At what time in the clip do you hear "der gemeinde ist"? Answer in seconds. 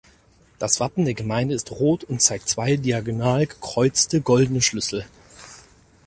1.05-1.69